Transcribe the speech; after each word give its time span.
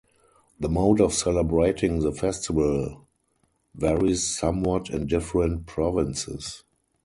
The 0.59 0.67
mode 0.67 0.99
of 0.99 1.13
celebrating 1.13 1.99
the 1.99 2.11
festival 2.11 3.05
varies 3.75 4.23
somewhat 4.27 4.89
in 4.89 5.05
different 5.05 5.67
provinces. 5.67 6.63